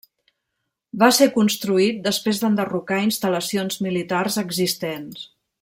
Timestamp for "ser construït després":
1.17-2.41